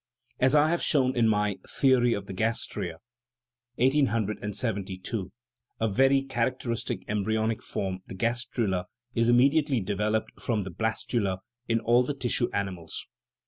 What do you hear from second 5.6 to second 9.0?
a very characteristic embry onic form, the gastrula,